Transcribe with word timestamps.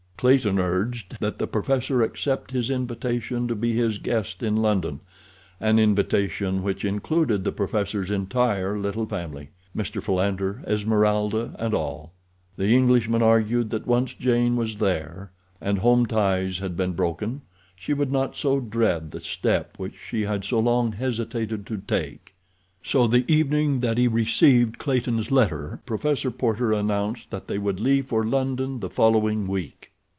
Clayton 0.21 0.59
urged 0.59 1.17
that 1.19 1.39
the 1.39 1.47
professor 1.47 2.03
accept 2.03 2.51
his 2.51 2.69
invitation 2.69 3.47
to 3.47 3.55
be 3.55 3.73
his 3.73 3.97
guest 3.97 4.43
in 4.43 4.55
London, 4.55 4.99
an 5.59 5.79
invitation 5.79 6.61
which 6.61 6.85
included 6.85 7.43
the 7.43 7.51
professor's 7.51 8.11
entire 8.11 8.77
little 8.77 9.07
family—Mr. 9.07 9.99
Philander, 9.99 10.61
Esmeralda, 10.67 11.55
and 11.57 11.73
all. 11.73 12.13
The 12.55 12.67
Englishman 12.67 13.23
argued 13.23 13.71
that 13.71 13.87
once 13.87 14.13
Jane 14.13 14.55
was 14.55 14.75
there, 14.75 15.31
and 15.59 15.79
home 15.79 16.05
ties 16.05 16.59
had 16.59 16.77
been 16.77 16.91
broken, 16.93 17.41
she 17.75 17.91
would 17.95 18.11
not 18.11 18.37
so 18.37 18.59
dread 18.59 19.09
the 19.09 19.21
step 19.21 19.73
which 19.77 19.95
she 20.07 20.21
had 20.21 20.45
so 20.45 20.59
long 20.59 20.91
hesitated 20.91 21.65
to 21.65 21.77
take. 21.79 22.33
So 22.83 23.07
the 23.07 23.25
evening 23.27 23.79
that 23.79 23.97
he 23.97 24.07
received 24.07 24.77
Clayton's 24.77 25.31
letter 25.31 25.81
Professor 25.87 26.29
Porter 26.29 26.73
announced 26.73 27.31
that 27.31 27.47
they 27.47 27.57
would 27.57 27.79
leave 27.79 28.05
for 28.05 28.23
London 28.23 28.81
the 28.81 28.89
following 28.91 29.47
week. 29.47 29.87